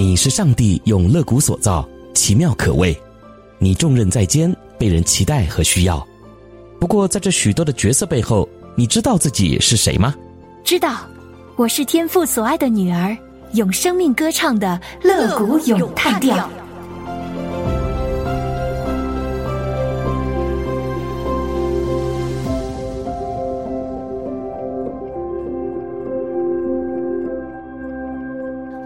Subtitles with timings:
[0.00, 2.98] 你是上帝用乐谷所造，奇妙可畏。
[3.58, 6.02] 你重任在肩，被人期待和需要。
[6.80, 10.14] 不过，在这许多的角色背后，你知道自己是谁吗？
[10.64, 11.00] 知道，
[11.54, 13.14] 我是天父所爱的女儿，
[13.52, 16.48] 用生命歌唱的乐谷咏叹调。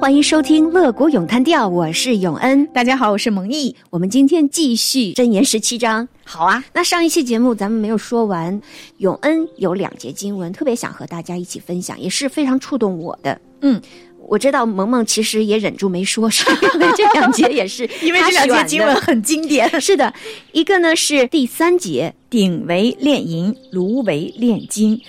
[0.04, 2.66] 欢迎收听《乐谷咏叹调》，我是永恩。
[2.74, 3.74] 大家好，我是蒙毅。
[3.88, 6.06] 我们今天继续真言十七章。
[6.24, 8.60] 好啊，那上一期节目咱们没有说完，
[8.98, 13.40] 永恩有两节经文特别想和大家一起分享，也是非常触动我的。
[13.62, 13.80] 嗯，
[14.28, 19.80] 我知道萌萌其实也忍住没说，是因为这两节也是 因为这两节经文很经典。
[19.80, 20.12] 是的，
[20.52, 25.00] 一个呢是第三节，鼎为炼银，炉为炼金。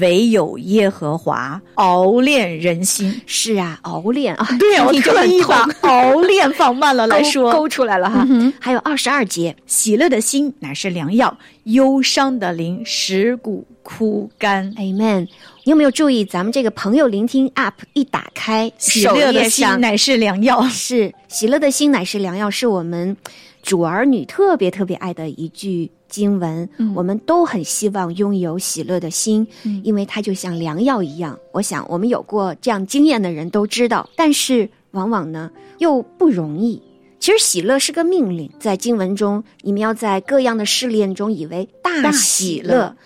[0.00, 8.26] 唯有耶和华熬炼人心，是啊，熬炼啊，对，我特意把熬炼放慢了来说，勾出来了哈。
[8.60, 14.72] 还有二十二节，喜乐的心乃是良药，忧伤的灵使骨枯干。
[14.74, 15.28] Amen。
[15.68, 23.14] 你有没有注意，咱们这个朋友聆听 App 一打开，喜乐的心乃是良药，是喜乐的心乃是良药，是我们
[23.62, 25.90] 主儿女特别特别爱的一句。
[26.08, 29.46] 经文，我们都很希望拥有喜乐的心，
[29.84, 31.38] 因为它就像良药一样。
[31.52, 36.82] 我想，我们有过这样经验的人都知道，但是往往呢又不容易。
[37.20, 42.96] 其实喜乐是个命令，在经文中，你们要在各样的试炼中以为大喜乐。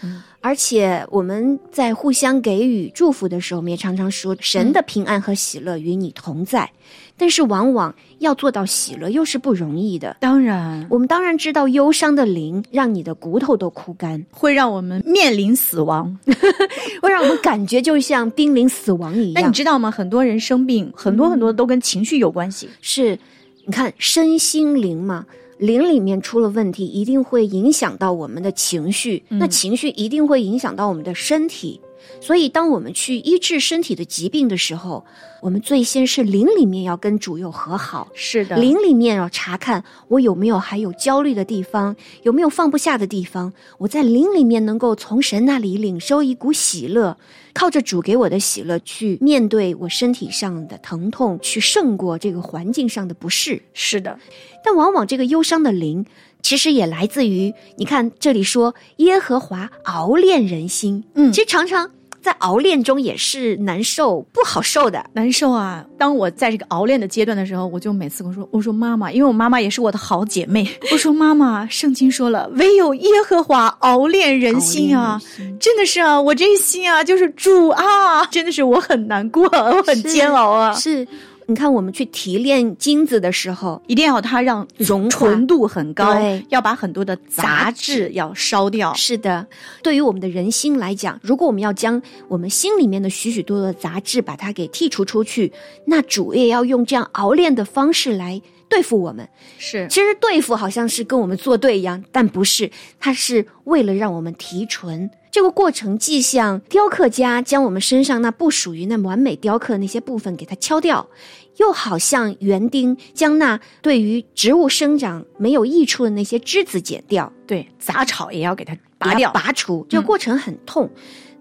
[0.43, 6.69] 而且我们在互相给予祝福的时候，我们也常常说神的平安和喜乐与你同在。
[7.17, 10.17] 但是往往要做到喜乐又是不容易的。
[10.19, 16.19] 当然，我们当然知道忧伤的灵让你的骨头都枯干，会让我们面临死亡，
[17.01, 19.41] 会让我们感觉就像濒临死亡一样。
[19.41, 19.91] 那你知道吗？
[19.91, 22.69] 很多人生病，很多很多都跟情绪有关系。
[22.81, 23.17] 是，
[23.65, 25.25] 你看身心灵嘛。
[25.63, 31.81] 灵里面出了问题，一定会影响到我们的情绪，那情绪一定会影响到我们的身体。
[32.21, 35.05] 所以，当我们去医治身体的疾病的时候，
[35.41, 38.09] 我们最先是灵里面要跟主又和好。
[38.15, 43.53] 是的，灵里面要查看我有没有还有焦虑的地方，有没有放不下的地方。
[43.79, 47.17] 我在灵里面能够从神那里领受一股喜乐。
[47.55, 53.61] 靠着主给我的喜乐去面对我身体上的疼痛，去胜过这个环境上的不适。
[53.75, 54.19] 是的，
[54.65, 56.07] 但往往这个忧伤的灵，
[56.43, 61.05] 其实也来自于你看这里说耶和华熬炼人心。
[61.15, 61.91] 嗯，其实常常。
[62.23, 65.85] 在熬炼中也是难受，不好受的，难受啊！
[65.99, 70.65] 当我在这个熬炼的阶段的时候，我就每次我说：“我说妈妈，因为我妈妈也是我的好姐妹。
[70.93, 75.21] 我说妈妈，圣经说了，唯有耶和华熬炼人心啊！
[75.59, 81.05] 真的是啊，我这心啊，就是主啊， 真的是我很难过，我很煎熬啊，是。”
[81.47, 86.17] 你看，我们去提炼金子的时候，一定要它让熔纯度很高，
[86.49, 88.95] 要把很多的杂质要烧掉。
[88.95, 89.47] 是的，
[89.83, 95.53] 对于我们的人心来讲，如果我们要将我们心里面的许许多多的杂质把它给剔除出去，
[95.85, 99.29] 那主也要用这样熬炼的方式来对付我们。
[99.59, 105.11] 是，其实对付好像是跟我们作对一样，但不是，它是为了让我们提纯。
[105.33, 111.09] 这个过程既像雕刻家将我们身上那不属于那完美雕刻的那些部分给它敲掉，
[111.57, 117.33] 又好像园丁将那对于植物生长没有益处的那些枝子剪掉。
[117.47, 119.87] 对，杂草也要给它拔掉、拔除。
[119.89, 120.91] 这个过程很痛，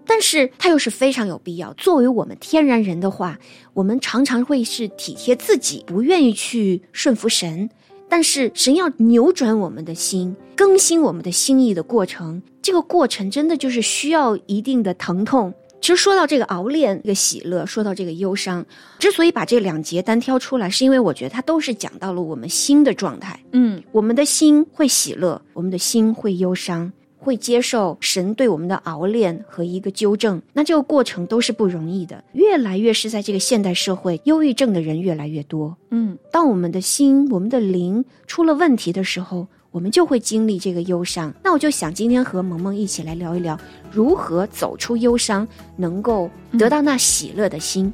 [0.06, 1.70] 但是它又是非常有必要。
[1.74, 3.38] 作为我们天然人的话，
[3.74, 7.68] 我们常常会是体贴自己，不愿意去顺服神。
[8.12, 15.50] 但是神要扭转我们的心，更新我们的心意的过程，这个过程真的就是需要一定的疼痛。
[15.80, 18.62] 其实说到这个熬炼，这个喜乐，说到这个忧伤，
[18.98, 23.42] 之所以把这两节单挑出来，是因为我觉得它都是讲到了我们心的状态。
[23.52, 26.92] 嗯，我们的心会喜乐，我们的心会忧伤。
[27.22, 32.22] 会接受神对我们的熬炼和一个纠正，那这个过程都是不容易的。
[32.32, 35.76] 越来越是在这个现代社会，忧郁症的人越来越多。
[35.90, 41.32] 嗯，当我们的心、我们的灵出了问题的时候，我们就会经历这个忧伤。
[41.44, 43.56] 那我就想今天和萌萌一起来聊一聊，
[43.92, 47.92] 如何走出忧伤，能够得到那喜乐的心。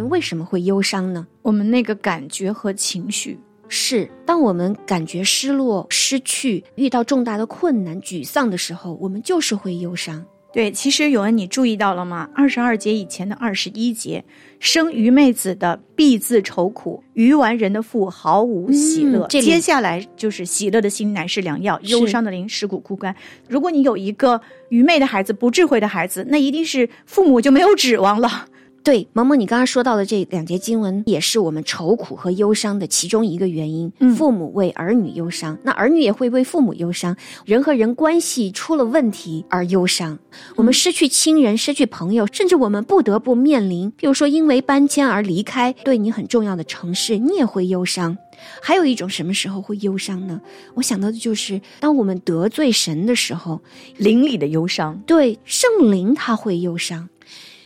[0.00, 1.26] 人为什么会忧伤呢？
[1.42, 3.38] 我们那个感觉和情绪
[3.68, 10.24] 是，当我们感觉失落、失去、遇到重大的困难、沮丧的时候，我们就是会忧伤。
[10.52, 12.28] 对，其实永恩，你注意到了吗？
[12.34, 14.24] 二十二节以前的二十一节，
[14.58, 19.26] 生愚昧子的必自愁苦，愚顽人的父毫无喜乐。
[19.26, 23.14] 嗯接下来就是喜乐的心乃是良药，忧伤的灵使骨枯干。
[23.48, 28.46] 如果你有一个愚昧的孩子、不智慧的孩子，那一定是父母就没有指望了。
[28.82, 33.92] 对，萌萌，你刚刚说到的这两节经文，也是我们愁苦和忧伤的其中一个原因。
[34.00, 37.14] 嗯父母为儿女忧伤，那儿女也会为父母忧伤。
[37.44, 40.18] 人和人关系出了问题而忧伤，
[40.56, 48.16] 我们失去亲人、失去朋友，甚至我们不得不面临，比如说因为搬迁而离开对你很重要的城市，你也会忧伤。
[48.62, 50.40] 还有一种什么时候会忧伤呢？
[50.74, 53.60] 我想到的就是，当我们得罪神的时候，
[53.98, 57.06] 灵里的忧伤，对圣灵他会忧伤，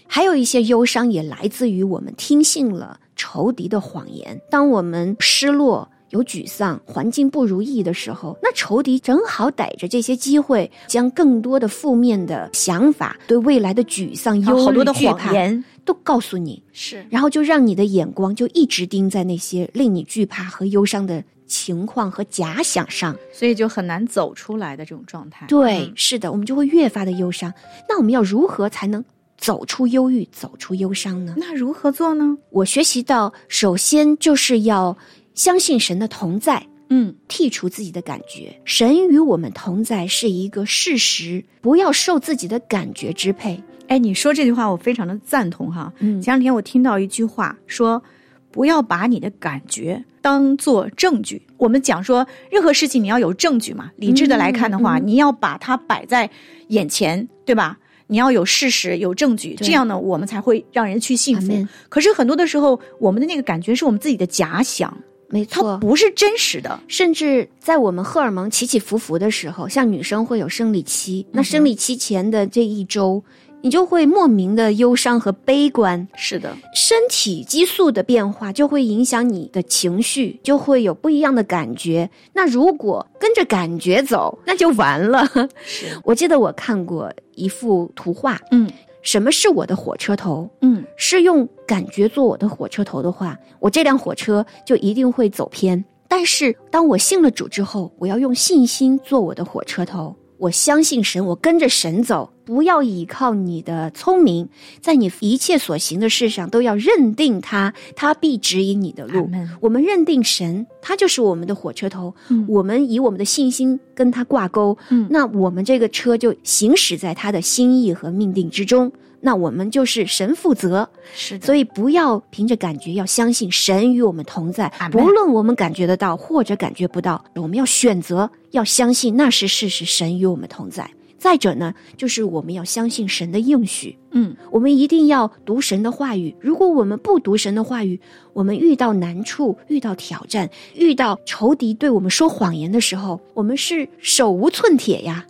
[0.06, 4.40] 还有一些忧伤也来自于我们听信了仇敌的谎言。
[4.50, 23.16] 当我们失落、有沮丧、环境不如意的时候，那仇敌正好逮着这些机会，将更多的负面的想法、对未来的沮丧、忧虑、有好多的谎言都告诉你，是然后就让你的眼光就一直盯在那些令你惧怕和忧伤的情况和假想上。
[23.32, 25.44] 所以就很难走出来的这种状态。
[25.46, 27.52] 对，嗯是的，我们就会越发的忧伤。
[27.88, 29.04] 那我们要如何才能
[29.44, 31.34] 走出忧郁、走出忧伤呢？
[31.36, 32.34] 那如何做呢？
[32.48, 34.96] 我学习到，首先就是要
[35.34, 38.58] 相信神的同在，嗯，剔除自己的感觉。
[38.64, 43.62] 神与我们同在是一个事实，不要受自己的感觉支配。
[43.88, 45.92] 哎，你说这句话我非常的赞同哈。
[45.98, 48.02] 嗯前两天我听到一句话说，
[48.50, 51.42] 不要把你的感觉当做证据。
[51.58, 56.30] 我们讲说，任何事情你要有证据嘛，理智的来看的话，嗯你要把它摆在
[56.68, 57.78] 眼前，对吧？
[58.06, 61.66] 你要有事实、有证据，这样呢，我们才会让人去信服。
[61.88, 64.96] 可是很多的时候，我们的那个感觉是我们自己的假想，
[65.28, 66.78] 没错，不是真实的。
[66.86, 73.22] 甚至在我们荷尔蒙起起伏伏的时候，像女生会有生理期，那生理期前的这一周，
[73.64, 76.06] 你就会莫名的忧伤和悲观。
[76.14, 82.10] 是的，身体激素的变化就会影响你的情绪，就会有不一样的感觉。
[82.34, 85.26] 那如果跟着感觉走， 那就完了。
[85.64, 88.70] 是， 我记得我看过一幅图画，嗯
[89.00, 90.46] 什么是我的火车头？
[90.60, 95.82] 嗯，是用感觉做我的火车头的话，我这辆火车就一定会走偏。
[96.06, 100.14] 但是当我信了主之后，我要用信心做我的火车头。
[100.38, 104.48] 我相信神，我跟着神走，不要依靠你的聪明，
[104.80, 109.30] 在你一切所行的事上都要认定他，他必指引你的路。
[109.60, 112.44] 我们认定神，他就是我们的火车头，嗯。
[112.48, 115.06] 我们以我们的信心跟他挂钩，嗯。
[115.08, 118.92] 那我们这个车就行驶在他的心意和命定之中。
[119.26, 130.88] 那我们就是神负责，是的，所以不要凭着感觉，要相信神与我们同在不论我们感觉得到或者感觉不到，我们要选择要相信那是事实，神与我们同在。
[131.16, 136.36] 再者呢，就是我们要相信神的应许，嗯我们一定要读神的话语。
[136.38, 137.98] 如果我们不读神的话语，
[138.34, 145.24] 我们遇到难处、遇到挑战、遇到仇敌对我们说谎言的时候，我们是手无寸铁呀，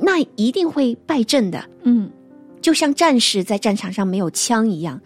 [0.00, 1.64] 那一定会败阵的。
[2.66, 5.00] 嗯就像战士在战场上没有枪一样，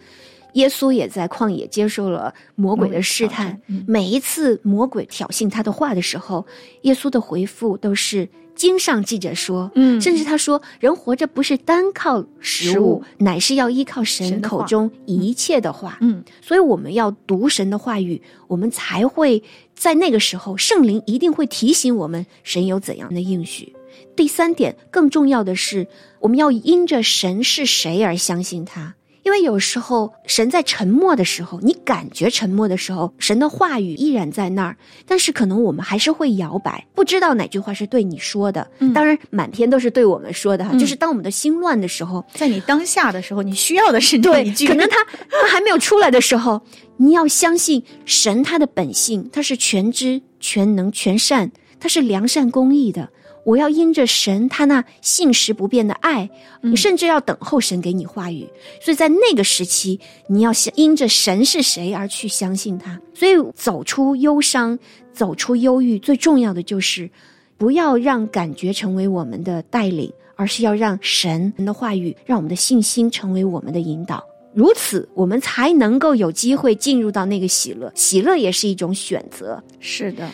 [0.53, 3.61] 耶稣也在旷野接受了魔鬼的试探。
[3.67, 6.43] 嗯每一次魔鬼挑衅他的话的时候，
[6.81, 15.99] 耶稣的回复都是经上记着说，嗯甚至他说，人活着不是单靠食物，食物乃是要依靠神口中一切的话。
[16.01, 19.41] 嗯所以我们要读神的话语，我们才会
[19.75, 23.71] 在那个时候，圣灵一定会提醒我们神有怎样的应许。
[24.15, 25.87] 第三点，更重要的是，
[26.19, 28.95] 我们要因着神是谁而相信他。
[29.23, 38.67] 因为有时候神在沉默的时候，你感觉沉默的时候，神的话语依然在那儿，但是可能我们还是会摇摆，不知道哪句话是对你说的。
[38.79, 44.97] 嗯当然，满篇都是对我们说的哈，嗯就是当我们的心乱的时候，在你当下的时候，你需要的是一，句，可能他
[45.29, 46.59] 他还没有出来的时候，
[46.97, 53.07] 你要相信神他的本性，他是全知、全能、全善，他是良善公义的。
[53.43, 56.29] 我要因着神他那信实不变的爱，
[56.61, 58.47] 你甚至要等候神给你话语。
[58.81, 62.99] 所以在那个时期，你要想因着神是谁而去相信他。
[63.13, 64.77] 所以走出忧伤，
[65.13, 67.09] 走出忧郁，最重要的就是
[67.57, 74.23] 不要让感觉成为我们的带领，而是要让神的话语，让我们的信心成为我们的引导。
[74.53, 77.89] 如此，我们才能够有机会进入到那个喜乐。
[77.95, 80.29] 喜乐也是一种选择，是的，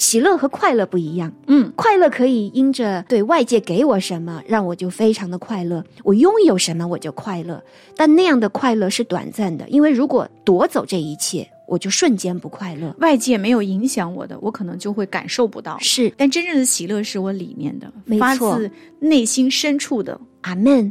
[0.00, 1.30] 喜乐和快乐不一样。
[1.46, 7.62] 嗯快乐可以因着对外界给我什么，让我就非常的快乐，我拥有什么我就快乐。
[7.94, 12.96] 但那样的快乐是短暂的，因为如果夺走这一切，我就瞬间不快乐。
[13.00, 15.78] 外界没有影响我的，我可能就会感受不到。
[15.80, 20.90] 是但真正的喜乐是我里面的，没错发自内心深处的阿门。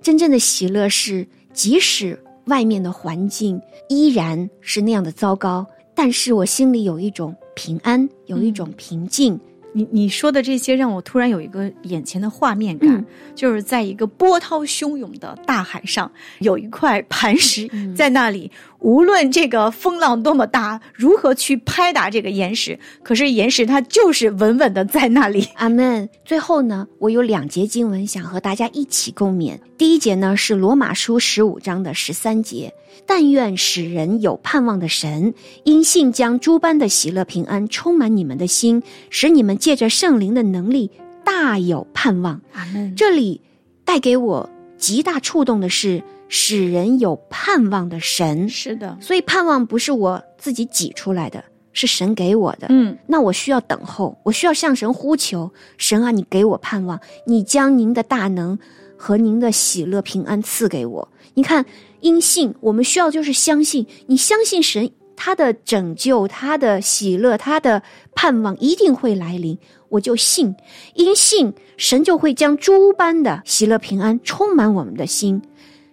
[0.00, 5.66] 真正的喜乐是，即使外面的环境依然是那样的糟糕，
[5.98, 9.36] 但是我心里有一种平安，有一种平静。
[9.72, 18.48] 你你说的这些让我突然有一个眼前的画面感，就是在一个波涛汹涌的大海上，有一块磐石在那里。
[18.80, 25.48] 无论这个风浪多么大，如何去拍打这个岩石，可是岩石它就是稳稳的在那里。
[25.56, 26.08] 阿门。
[26.24, 29.58] 最后呢，我有两节经文想和大家一起共勉。
[29.76, 32.72] 第一节呢是罗马书十五章的十三节：
[33.04, 40.90] 但愿使人有盼望的神，因信将诸般的喜乐平安充满你们的心，使你们借着圣灵的能力
[41.24, 42.40] 大有盼望。
[42.52, 42.94] 阿门。
[42.94, 43.40] 这里
[43.84, 46.00] 带给我极大触动的是。
[46.28, 51.42] 使人有盼望的神是的，所以盼望不是我自己挤出来的，
[51.72, 52.66] 是神给我的。
[52.68, 58.58] 嗯，那我需要等候，我需要向神呼求，神啊，你给我盼望，你将您的大能
[58.96, 61.08] 和您的喜乐平安赐给我。
[61.34, 61.64] 你看，
[62.00, 67.82] 因信，我们需要就是相信，你相信神，他的拯救，他的喜乐，他的
[68.14, 69.56] 盼望一定会来临，
[69.88, 70.54] 我就信，
[70.94, 75.40] 因信，神就会将诸般的喜乐平安充满我们的心。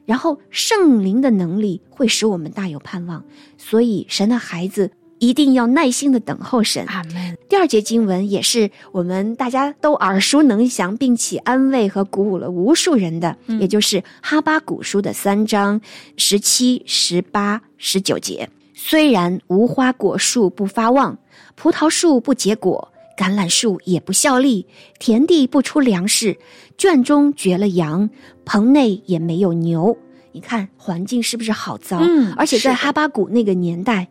[0.06, 3.24] 然后圣灵的能力会使我们大有盼望，
[3.58, 6.86] 所以神的孩子一定要耐心的等候神。
[6.88, 7.38] 阿门。
[7.50, 15.82] 第二节经文也是我们大家都耳熟能详，并且安慰和鼓舞了无数人的，也就是哈巴古书的三章
[16.18, 18.50] 十七、十八、十九节。
[18.74, 21.18] 虽然无花果树不发旺，
[21.56, 24.68] 葡萄树不结果，橄榄树也不效力，
[25.00, 26.38] 田地不出粮食。
[26.78, 28.10] 圈中绝了羊，
[28.46, 29.98] 棚内也没有牛。
[30.32, 31.98] 你看环境是不是好糟？
[32.00, 34.08] 嗯，而且在哈巴谷那个年代，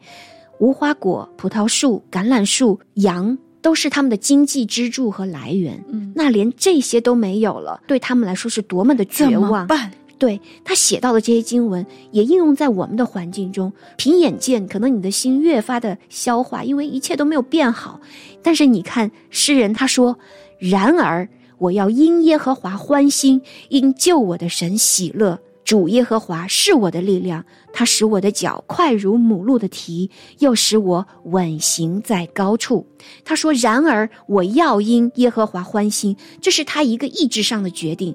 [0.59, 5.85] 无花果、葡萄树、橄榄树、羊都是他们的经济支柱和来源。
[5.89, 9.67] 嗯，那连这些都没有了，对他们来说是多么的绝望！
[9.67, 9.91] 办？
[10.17, 13.71] 对他写到的这些经文，也应用在我们的环境中。
[13.99, 18.01] 凭眼见，可能你的心越发的消化，因为一切都没有变好。
[18.43, 20.19] 但是你看诗人他说
[20.59, 25.39] ：“然而。”我要因耶和华欢心，因救我的神喜乐。
[25.65, 27.43] 主耶和华是我的力量，
[27.73, 32.87] 他使我的脚快如母鹿的蹄，又使我稳行在高处。
[33.25, 38.15] 他说：“然而我要因耶和华欢心。”这是他一个意志上的决定。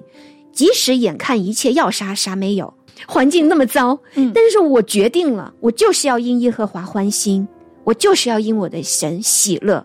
[0.52, 2.72] 即使眼看一切要杀，啥没有，
[3.04, 7.46] 环境那么糟，嗯，但是我决定了，我就是要因耶和华欢心，
[7.82, 9.84] 我就是要因我的神喜乐，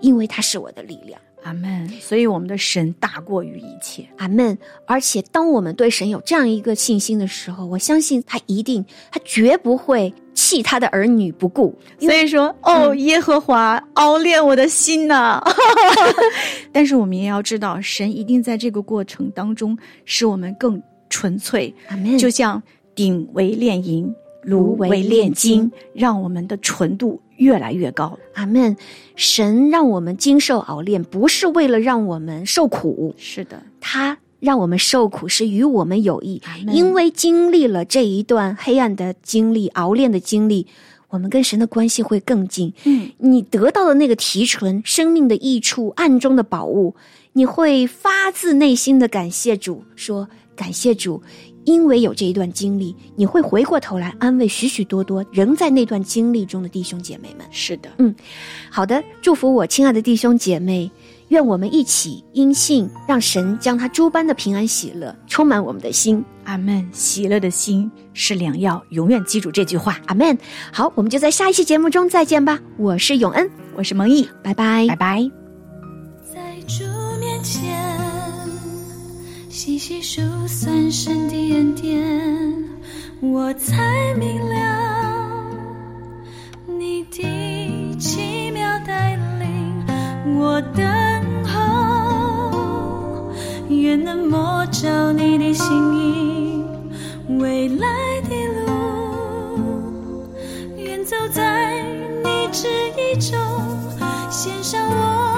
[0.00, 1.20] 因为他是我的力量。
[1.44, 1.88] 阿门。
[2.00, 4.58] 所以我们的神大过于一切，阿门。
[4.86, 11.74] 而且当我们对神有这样一个信心的时候，我相信他一定，他绝不会弃他的儿女不顾。
[12.00, 15.42] 所以说，哦，耶和华熬炼我的心呐。
[16.72, 21.72] 但是我们也要知道，神一定在这个过程当中使我们更纯粹。
[21.88, 22.18] 阿门。
[22.18, 22.62] 就像
[22.94, 24.12] 鼎为炼银，
[24.44, 27.20] 炉为炼金，让我们的纯度。
[27.38, 28.76] 越来越高，阿门。
[29.16, 40.64] 神让我们经受熬炼，不是为了让我们受苦，是的，他让我们受苦是与我们有益，因为经历了这一段黑暗的经历、熬炼的经历，
[41.08, 42.72] 我们跟神的关系会更近。
[42.84, 46.94] 嗯，你得到的那个提纯、生命的益处、暗中的宝物，
[47.32, 51.20] 你会发自内心的感谢主，说感谢主。
[51.64, 57.46] 因为有这一段经历，你会回过头来安慰许许多多仍在那段经历中的弟兄姐妹们。
[57.50, 58.14] 是的，嗯，
[58.70, 60.90] 好的，祝福我亲爱的弟兄姐妹，
[61.28, 66.24] 愿我们一起因信，让神将他诸般的平安喜乐充满我们的心。
[66.44, 66.86] 阿门。
[66.92, 69.98] 喜乐的心是良药，永远记住这句话。
[70.06, 70.36] 阿门。
[70.70, 72.60] 好，我们就在下一期节目中再见吧。
[72.76, 75.30] 我是永恩，我是蒙毅，拜拜，拜拜。
[76.22, 76.84] 在主
[77.18, 77.73] 面前。
[79.64, 81.98] 细细数算神的恩典，
[83.22, 85.40] 我才明了
[86.66, 89.82] 你的奇妙带领。
[90.36, 90.84] 我等
[91.46, 93.32] 候，
[93.70, 96.62] 愿能摸着你的心意，
[97.38, 97.88] 未来
[98.28, 100.28] 的路，
[100.76, 101.82] 愿走在
[102.22, 102.68] 你旨
[102.98, 103.40] 意中，
[104.30, 105.33] 献上我。